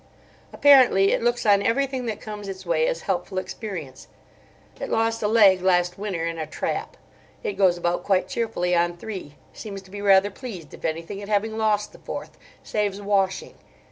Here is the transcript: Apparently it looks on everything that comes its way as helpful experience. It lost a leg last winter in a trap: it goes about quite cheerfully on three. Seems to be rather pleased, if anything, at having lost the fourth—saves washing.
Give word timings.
Apparently 0.51 1.11
it 1.11 1.21
looks 1.21 1.45
on 1.45 1.61
everything 1.61 2.07
that 2.07 2.19
comes 2.19 2.47
its 2.47 2.65
way 2.65 2.87
as 2.87 3.01
helpful 3.01 3.37
experience. 3.37 4.07
It 4.79 4.89
lost 4.89 5.21
a 5.21 5.27
leg 5.27 5.61
last 5.61 5.99
winter 5.99 6.25
in 6.25 6.39
a 6.39 6.47
trap: 6.47 6.97
it 7.43 7.53
goes 7.53 7.77
about 7.77 8.03
quite 8.03 8.27
cheerfully 8.27 8.75
on 8.75 8.97
three. 8.97 9.35
Seems 9.53 9.83
to 9.83 9.91
be 9.91 10.01
rather 10.01 10.31
pleased, 10.31 10.73
if 10.73 10.85
anything, 10.85 11.21
at 11.21 11.29
having 11.29 11.55
lost 11.55 11.91
the 11.91 11.99
fourth—saves 11.99 12.99
washing. 12.99 13.53